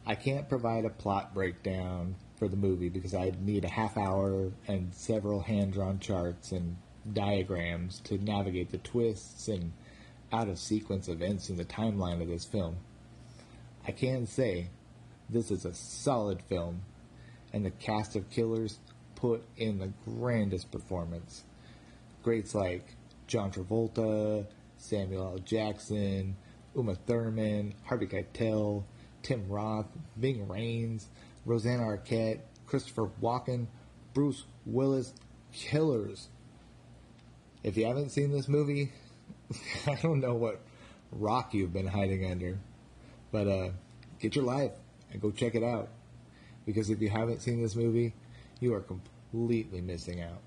I 0.05 0.15
can't 0.15 0.49
provide 0.49 0.85
a 0.85 0.89
plot 0.89 1.33
breakdown 1.33 2.15
for 2.37 2.47
the 2.47 2.57
movie 2.57 2.89
because 2.89 3.13
I'd 3.13 3.41
need 3.41 3.65
a 3.65 3.69
half 3.69 3.97
hour 3.97 4.51
and 4.67 4.93
several 4.93 5.41
hand 5.41 5.73
drawn 5.73 5.99
charts 5.99 6.51
and 6.51 6.77
diagrams 7.11 7.99
to 8.01 8.17
navigate 8.17 8.71
the 8.71 8.77
twists 8.79 9.47
and 9.47 9.71
out 10.31 10.49
of 10.49 10.59
sequence 10.59 11.07
events 11.07 11.49
in 11.49 11.57
the 11.57 11.65
timeline 11.65 12.21
of 12.21 12.27
this 12.27 12.45
film. 12.45 12.77
I 13.87 13.91
can 13.91 14.27
say 14.27 14.67
this 15.29 15.51
is 15.51 15.65
a 15.65 15.73
solid 15.73 16.41
film, 16.43 16.81
and 17.53 17.65
the 17.65 17.71
cast 17.71 18.15
of 18.15 18.29
killers 18.29 18.79
put 19.15 19.43
in 19.57 19.79
the 19.79 19.91
grandest 20.05 20.71
performance. 20.71 21.43
Greats 22.23 22.53
like 22.53 22.95
John 23.27 23.51
Travolta, 23.51 24.45
Samuel 24.77 25.23
L. 25.23 25.37
Jackson, 25.39 26.35
Uma 26.75 26.95
Thurman, 26.95 27.73
Harvey 27.85 28.07
Keitel, 28.07 28.83
Tim 29.23 29.47
Roth, 29.49 29.87
Ving 30.17 30.45
Rhames, 30.47 31.05
Rosanna 31.45 31.83
Arquette, 31.83 32.41
Christopher 32.67 33.09
Walken, 33.21 33.67
Bruce 34.13 34.43
Willis, 34.65 35.13
killers. 35.53 36.27
If 37.63 37.77
you 37.77 37.85
haven't 37.85 38.09
seen 38.09 38.31
this 38.31 38.47
movie, 38.47 38.91
I 39.87 39.95
don't 40.01 40.19
know 40.19 40.35
what 40.35 40.61
rock 41.11 41.53
you've 41.53 41.73
been 41.73 41.87
hiding 41.87 42.29
under, 42.29 42.59
but 43.31 43.47
uh, 43.47 43.69
get 44.19 44.35
your 44.35 44.45
life 44.45 44.71
and 45.15 45.21
go 45.21 45.31
check 45.31 45.55
it 45.55 45.63
out. 45.63 45.87
Because 46.65 46.89
if 46.89 47.01
you 47.01 47.09
haven't 47.09 47.41
seen 47.41 47.61
this 47.61 47.73
movie, 47.73 48.13
you 48.59 48.73
are 48.73 48.81
completely 48.81 49.79
missing 49.79 50.21
out. 50.21 50.41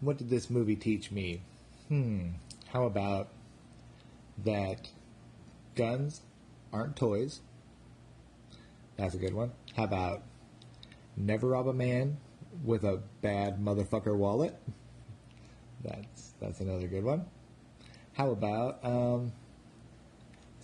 What 0.00 0.16
did 0.16 0.30
this 0.30 0.48
movie 0.48 0.76
teach 0.76 1.10
me? 1.10 1.42
Hmm, 1.88 2.28
how 2.68 2.84
about 2.84 3.30
that 4.44 4.90
guns 5.74 6.20
aren't 6.72 6.94
toys? 6.94 7.40
That's 8.96 9.14
a 9.14 9.18
good 9.18 9.34
one. 9.34 9.50
How 9.74 9.84
about 9.84 10.22
never 11.16 11.48
rob 11.48 11.66
a 11.66 11.72
man 11.72 12.18
with 12.64 12.84
a 12.84 13.00
bad 13.22 13.58
motherfucker 13.58 14.16
wallet? 14.16 14.56
That's 15.82 16.32
that's 16.40 16.60
another 16.60 16.86
good 16.86 17.02
one. 17.02 17.24
How 18.12 18.30
about 18.30 18.84
um, 18.84 19.32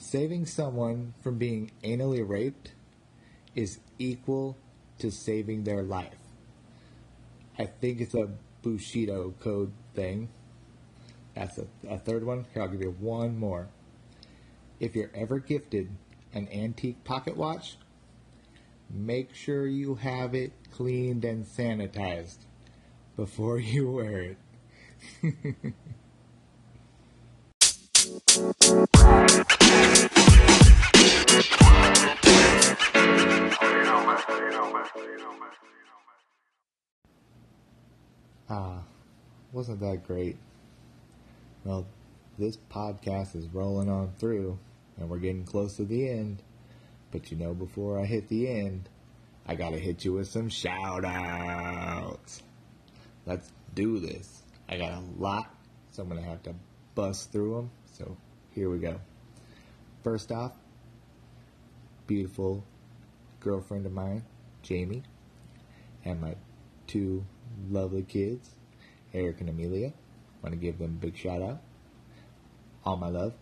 saving 0.02 0.46
someone 0.46 1.14
from 1.22 1.38
being 1.38 1.70
anally 1.84 2.26
raped 2.28 2.72
is 3.54 3.78
equal 3.98 4.56
to 4.98 5.10
saving 5.10 5.64
their 5.64 5.82
life? 5.82 6.18
I 7.58 7.66
think 7.66 8.00
it's 8.00 8.14
a 8.14 8.28
Bushido 8.62 9.34
code 9.40 9.72
thing. 9.94 10.28
That's 11.34 11.58
a, 11.58 11.66
a 11.88 11.98
third 11.98 12.24
one. 12.24 12.46
Here, 12.52 12.62
I'll 12.62 12.68
give 12.68 12.82
you 12.82 12.96
one 12.98 13.38
more. 13.38 13.68
If 14.80 14.96
you're 14.96 15.10
ever 15.14 15.38
gifted 15.38 15.90
an 16.34 16.48
antique 16.52 17.04
pocket 17.04 17.36
watch, 17.36 17.76
make 18.90 19.34
sure 19.34 19.66
you 19.66 19.94
have 19.96 20.34
it 20.34 20.52
cleaned 20.72 21.24
and 21.24 21.44
sanitized 21.44 22.38
before 23.16 23.58
you 23.60 23.90
wear 23.90 24.36
it. 25.22 25.74
wasn't 39.52 39.80
that 39.80 40.06
great? 40.06 40.38
Well, 41.64 41.86
this 42.38 42.56
podcast 42.70 43.36
is 43.36 43.46
rolling 43.48 43.90
on 43.90 44.12
through, 44.18 44.58
and 44.96 45.08
we're 45.08 45.18
getting 45.18 45.44
close 45.44 45.76
to 45.76 45.84
the 45.84 46.08
end. 46.08 46.42
But 47.10 47.30
you 47.30 47.36
know, 47.36 47.52
before 47.52 48.00
I 48.00 48.06
hit 48.06 48.28
the 48.28 48.48
end, 48.48 48.88
I 49.46 49.54
gotta 49.54 49.78
hit 49.78 50.04
you 50.04 50.14
with 50.14 50.28
some 50.28 50.48
shout 50.48 51.04
outs. 51.04 52.42
Let's 53.26 53.52
do 53.74 54.00
this. 54.00 54.42
I 54.68 54.78
got 54.78 54.92
a 54.92 55.02
lot, 55.18 55.54
so 55.90 56.02
I'm 56.02 56.08
gonna 56.08 56.22
have 56.22 56.42
to 56.44 56.54
bust 56.94 57.30
through 57.30 57.56
them. 57.56 57.70
So 57.92 58.16
here 58.54 58.70
we 58.70 58.78
go. 58.78 58.98
First 60.02 60.32
off, 60.32 60.52
beautiful 62.06 62.64
girlfriend 63.40 63.84
of 63.86 63.92
mine, 63.92 64.24
Jamie, 64.62 65.02
and 66.04 66.20
my 66.20 66.34
two 66.86 67.24
lovely 67.70 68.02
kids, 68.02 68.48
Eric 69.14 69.40
and 69.40 69.48
Amelia. 69.48 69.92
Want 70.42 70.52
to 70.54 70.58
give 70.58 70.78
them 70.78 70.98
a 70.98 71.04
big 71.06 71.16
shout 71.16 71.42
out. 71.42 71.60
All 72.84 72.96
my 72.96 73.08
love. 73.08 73.34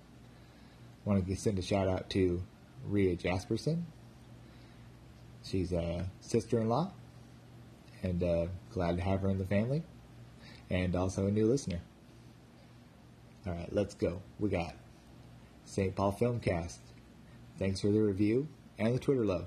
Want 1.04 1.26
to 1.26 1.36
send 1.36 1.58
a 1.58 1.62
shout 1.62 1.88
out 1.88 2.10
to 2.10 2.42
Rhea 2.86 3.16
Jasperson. 3.16 3.82
She's 5.42 5.72
a 5.72 6.06
sister 6.20 6.60
in 6.60 6.68
law, 6.68 6.92
and 8.02 8.22
uh, 8.22 8.46
glad 8.72 8.98
to 8.98 9.02
have 9.02 9.20
her 9.22 9.30
in 9.30 9.38
the 9.38 9.46
family, 9.46 9.82
and 10.68 10.94
also 10.94 11.26
a 11.26 11.30
new 11.30 11.46
listener. 11.46 11.80
All 13.46 13.54
right, 13.54 13.72
let's 13.72 13.94
go. 13.94 14.20
We 14.38 14.50
got 14.50 14.74
St. 15.64 15.94
Paul 15.96 16.12
Filmcast. 16.12 16.76
Thanks 17.58 17.80
for 17.80 17.88
the 17.88 18.00
review 18.00 18.48
and 18.78 18.94
the 18.94 18.98
Twitter 18.98 19.24
love. 19.24 19.46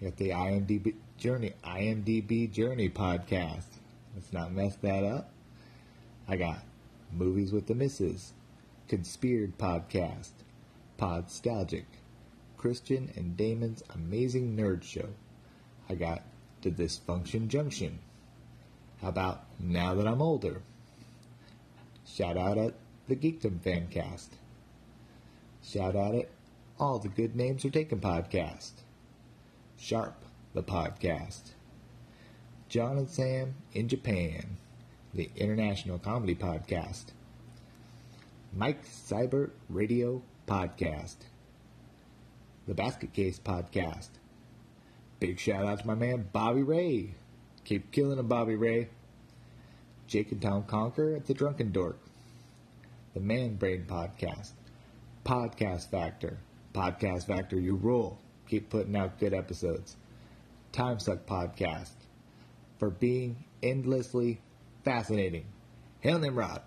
I 0.00 0.06
got 0.06 0.16
the 0.16 0.30
IMDb 0.30 0.94
Journey 1.16 1.52
IMDb 1.64 2.50
Journey 2.50 2.88
podcast. 2.88 3.71
Let's 4.14 4.32
not 4.32 4.52
mess 4.52 4.76
that 4.76 5.04
up. 5.04 5.30
I 6.28 6.36
got 6.36 6.58
Movies 7.12 7.52
with 7.52 7.66
the 7.66 7.74
Misses, 7.74 8.32
Conspired 8.88 9.58
Podcast, 9.58 10.30
Podstalgic, 10.98 11.84
Christian 12.56 13.10
and 13.16 13.36
Damon's 13.36 13.82
Amazing 13.94 14.56
Nerd 14.56 14.82
Show. 14.82 15.08
I 15.88 15.94
got 15.94 16.22
The 16.62 16.70
Dysfunction 16.70 17.48
Junction. 17.48 17.98
How 19.00 19.08
about 19.08 19.44
Now 19.58 19.94
That 19.94 20.06
I'm 20.06 20.22
Older? 20.22 20.62
Shout 22.06 22.36
out 22.36 22.58
at 22.58 22.74
the 23.08 23.16
Geekdom 23.16 23.58
Fancast. 23.60 24.28
Shout 25.62 25.96
out 25.96 26.14
at 26.14 26.28
All 26.78 26.98
the 26.98 27.08
Good 27.08 27.34
Names 27.34 27.64
Are 27.64 27.70
Taken 27.70 28.00
podcast. 28.00 28.72
Sharp, 29.76 30.24
the 30.54 30.62
podcast. 30.62 31.52
John 32.72 32.96
and 32.96 33.10
Sam 33.10 33.54
in 33.74 33.86
Japan, 33.86 34.56
the 35.12 35.28
International 35.36 35.98
Comedy 35.98 36.34
Podcast. 36.34 37.08
Mike 38.50 38.86
Cyber 38.86 39.50
Radio 39.68 40.22
Podcast. 40.48 41.16
The 42.66 42.72
Basket 42.72 43.12
Case 43.12 43.38
Podcast. 43.38 44.08
Big 45.20 45.38
shout 45.38 45.66
out 45.66 45.80
to 45.80 45.86
my 45.86 45.94
man 45.94 46.30
Bobby 46.32 46.62
Ray. 46.62 47.14
Keep 47.66 47.92
killing 47.92 48.18
him, 48.18 48.26
Bobby 48.26 48.56
Ray. 48.56 48.88
Jake 50.06 50.32
and 50.32 50.40
Tom 50.40 50.62
Conquer 50.62 51.14
at 51.14 51.26
the 51.26 51.34
Drunken 51.34 51.72
Dork. 51.72 51.98
The 53.12 53.20
Man 53.20 53.56
Brain 53.56 53.84
Podcast. 53.86 54.52
Podcast 55.26 55.90
Factor. 55.90 56.38
Podcast 56.72 57.26
Factor, 57.26 57.60
you 57.60 57.74
rule. 57.74 58.18
Keep 58.48 58.70
putting 58.70 58.96
out 58.96 59.20
good 59.20 59.34
episodes. 59.34 59.96
Time 60.72 60.98
Suck 60.98 61.26
Podcast. 61.26 62.01
For 62.82 62.90
being 62.90 63.44
endlessly 63.62 64.40
fascinating. 64.82 65.44
Hail 66.00 66.18
Nimrod. 66.18 66.62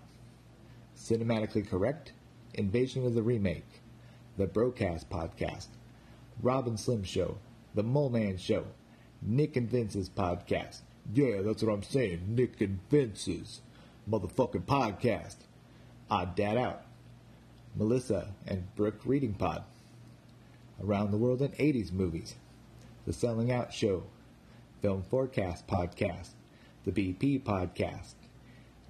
Cinematically 0.96 1.68
Correct. 1.68 2.12
Invasion 2.54 3.04
of 3.04 3.12
the 3.12 3.22
Remake. 3.22 3.82
The 4.38 4.46
Broadcast 4.46 5.10
Podcast. 5.10 5.66
Robin 6.40 6.78
Slim 6.78 7.04
Show. 7.04 7.36
The 7.74 7.82
Mole 7.82 8.08
Man 8.08 8.38
Show. 8.38 8.64
Nick 9.20 9.56
and 9.56 9.68
Vince's 9.68 10.08
Podcast. 10.08 10.80
Yeah, 11.12 11.42
that's 11.42 11.62
what 11.62 11.70
I'm 11.70 11.82
saying. 11.82 12.34
Nick 12.34 12.62
and 12.62 12.78
Vince's 12.88 13.60
motherfucking 14.10 14.64
podcast. 14.64 15.36
Odd 16.10 16.34
Dad 16.34 16.56
Out. 16.56 16.80
Melissa 17.74 18.28
and 18.46 18.74
Brooke 18.74 19.02
Reading 19.04 19.34
Pod. 19.34 19.64
Around 20.82 21.10
the 21.10 21.18
World 21.18 21.42
in 21.42 21.50
80s 21.50 21.92
Movies. 21.92 22.36
The 23.06 23.12
Selling 23.12 23.52
Out 23.52 23.74
Show. 23.74 24.04
Film 24.82 25.02
Forecast 25.02 25.66
Podcast. 25.66 26.30
The 26.84 26.92
BP 26.92 27.42
Podcast. 27.42 28.14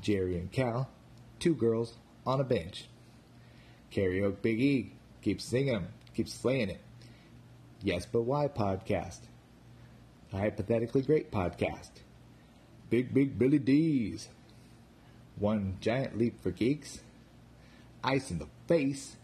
Jerry 0.00 0.36
and 0.36 0.50
Cal. 0.50 0.90
Two 1.38 1.54
girls 1.54 1.94
on 2.26 2.40
a 2.40 2.44
bench. 2.44 2.86
Karaoke 3.92 4.42
Big 4.42 4.60
E. 4.60 4.92
Keep 5.22 5.40
singing 5.40 5.74
them. 5.74 5.88
Keep 6.14 6.28
slaying 6.28 6.70
it. 6.70 6.80
Yes 7.82 8.06
But 8.06 8.22
Why 8.22 8.48
Podcast. 8.48 9.20
Hypothetically 10.32 11.02
Great 11.02 11.30
Podcast. 11.30 11.90
Big 12.90 13.14
Big 13.14 13.38
Billy 13.38 13.58
D's. 13.58 14.28
One 15.38 15.76
Giant 15.80 16.18
Leap 16.18 16.42
for 16.42 16.50
Geeks. 16.50 17.00
Ice 18.02 18.30
in 18.30 18.38
the 18.38 18.48
Face. 18.66 19.16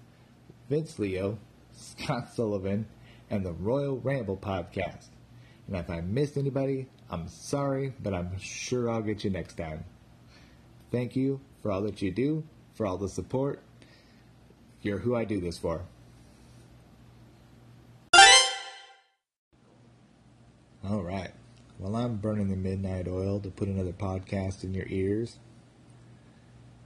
Vince 0.68 0.98
Leo. 0.98 1.38
Scott 1.72 2.32
Sullivan. 2.32 2.86
And 3.30 3.44
the 3.44 3.52
Royal 3.52 3.98
Ramble 3.98 4.36
Podcast. 4.36 5.08
And 5.72 5.80
if 5.80 5.88
I 5.88 6.02
missed 6.02 6.36
anybody, 6.36 6.86
I'm 7.10 7.28
sorry, 7.28 7.94
but 8.02 8.12
I'm 8.12 8.38
sure 8.38 8.90
I'll 8.90 9.00
get 9.00 9.24
you 9.24 9.30
next 9.30 9.56
time. 9.56 9.86
Thank 10.90 11.16
you 11.16 11.40
for 11.62 11.72
all 11.72 11.80
that 11.80 12.02
you 12.02 12.10
do, 12.10 12.44
for 12.74 12.84
all 12.84 12.98
the 12.98 13.08
support. 13.08 13.62
You're 14.82 14.98
who 14.98 15.16
I 15.16 15.24
do 15.24 15.40
this 15.40 15.56
for. 15.56 15.80
All 20.84 21.00
right. 21.02 21.30
Well, 21.78 21.96
I'm 21.96 22.16
burning 22.16 22.50
the 22.50 22.56
midnight 22.56 23.08
oil 23.08 23.40
to 23.40 23.48
put 23.48 23.68
another 23.68 23.94
podcast 23.94 24.64
in 24.64 24.74
your 24.74 24.86
ears. 24.88 25.38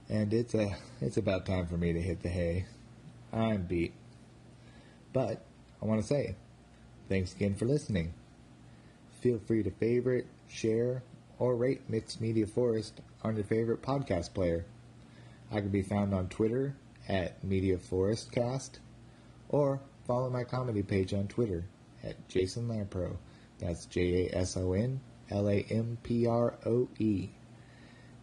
And 0.07 0.33
it's 0.33 0.53
a 0.53 0.77
it's 1.01 1.17
about 1.17 1.45
time 1.45 1.67
for 1.67 1.75
me 1.75 1.91
to 1.91 2.01
hit 2.01 2.23
the 2.23 2.29
hay. 2.29 2.67
I'm 3.33 3.63
beat. 3.63 3.91
But 5.11 5.41
I 5.81 5.85
want 5.85 5.99
to 5.99 6.07
say 6.07 6.37
thanks 7.09 7.33
again 7.33 7.53
for 7.53 7.65
listening. 7.65 8.13
Feel 9.27 9.39
free 9.39 9.61
to 9.61 9.71
favorite, 9.71 10.25
share, 10.47 11.03
or 11.37 11.57
rate 11.57 11.89
Mixed 11.89 12.21
Media 12.21 12.47
Forest 12.47 13.01
on 13.23 13.35
your 13.35 13.43
favorite 13.43 13.81
podcast 13.81 14.33
player. 14.33 14.65
I 15.51 15.59
can 15.59 15.67
be 15.67 15.81
found 15.81 16.13
on 16.13 16.29
Twitter 16.29 16.77
at 17.09 17.43
Media 17.43 17.77
Forest 17.77 18.31
Cast, 18.31 18.79
or 19.49 19.81
follow 20.05 20.29
my 20.29 20.45
comedy 20.45 20.81
page 20.81 21.13
on 21.13 21.27
Twitter 21.27 21.65
at 22.05 22.29
Jason 22.29 22.69
Lamproe. 22.69 23.17
That's 23.59 23.85
J 23.87 24.29
A 24.29 24.37
S 24.37 24.55
O 24.55 24.71
N 24.71 25.01
L 25.29 25.49
A 25.49 25.59
M 25.69 25.97
P 26.03 26.25
R 26.25 26.57
O 26.65 26.87
E. 26.97 27.27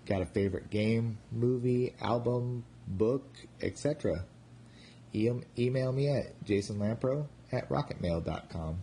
Got 0.07 0.23
a 0.23 0.27
favorite 0.27 0.71
game, 0.71 1.19
movie, 1.31 1.95
album, 2.01 2.65
book, 2.89 3.27
etc. 3.61 4.25
E- 5.13 5.29
email 5.59 5.93
me 5.93 6.09
at 6.09 6.43
jasonlamproe 6.47 7.27
at 7.53 7.69
rocketmail.com. 7.69 8.79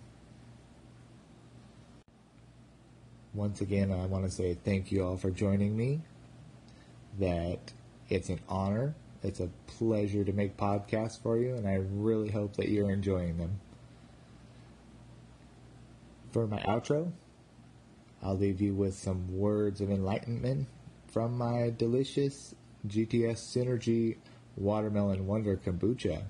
Once 3.34 3.62
again, 3.62 3.92
I 3.92 4.06
want 4.06 4.26
to 4.26 4.32
say 4.32 4.56
thank 4.56 4.92
you 4.92 5.06
all 5.06 5.18
for 5.18 5.32
joining 5.32 5.78
me. 5.78 6.02
That 7.20 7.60
it's 8.10 8.30
an 8.30 8.40
honor, 8.50 8.96
it's 9.24 9.40
a 9.40 9.50
pleasure 9.68 10.24
to 10.24 10.34
make 10.34 10.58
podcasts 10.58 11.22
for 11.22 11.38
you, 11.38 11.56
and 11.56 11.68
I 11.68 11.76
really 11.76 12.30
hope 12.30 12.58
that 12.58 12.70
you're 12.70 12.92
enjoying 12.92 13.38
them. 13.38 13.60
For 16.32 16.48
my 16.48 16.60
outro, 16.60 17.12
I'll 18.24 18.38
leave 18.38 18.62
you 18.62 18.74
with 18.74 18.96
some 18.96 19.38
words 19.38 19.82
of 19.82 19.90
enlightenment 19.90 20.68
from 21.08 21.38
my 21.38 21.74
delicious 21.78 22.56
GTS 22.88 23.38
Synergy 23.38 24.18
Watermelon 24.58 25.28
Wonder 25.28 25.58
Kombucha. 25.58 26.24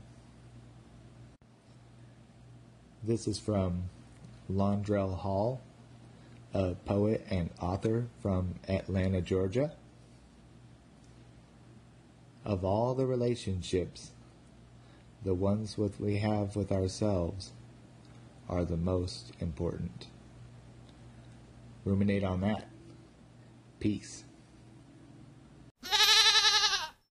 This 3.03 3.27
is 3.27 3.39
from 3.39 3.89
Londrell 4.51 5.17
Hall, 5.17 5.61
a 6.53 6.75
poet 6.85 7.25
and 7.29 7.49
author 7.61 8.07
from 8.21 8.55
Atlanta, 8.67 9.21
Georgia. 9.21 9.73
Of 12.43 12.65
all 12.65 12.95
the 12.95 13.05
relationships, 13.05 14.11
the 15.23 15.33
ones 15.33 15.77
with 15.77 15.99
we 15.99 16.17
have 16.17 16.55
with 16.55 16.71
ourselves 16.71 17.51
are 18.49 18.65
the 18.65 18.77
most 18.77 19.31
important. 19.39 20.07
Ruminate 21.85 22.23
on 22.23 22.41
that. 22.41 22.67
Peace. 23.79 24.23